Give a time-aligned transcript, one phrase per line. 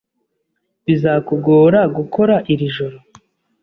[0.85, 2.97] Bizakugora gukora iri joro?